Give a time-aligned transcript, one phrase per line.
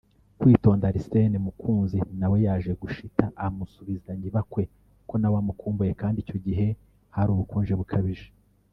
[0.39, 4.63] Kwitonda Arsene mukunzi nawe yaje gushita amusubizanya ibakwe
[5.07, 6.67] ko nawe amukumbuye kandi icyo gihe
[7.15, 8.27] hari ubukonje bukabije